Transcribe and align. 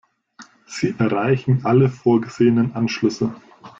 Sie 0.65 0.95
erreichen 0.97 1.59
alle 1.63 1.87
vorgesehenen 1.87 2.73
Anschlüsse. 2.73 3.35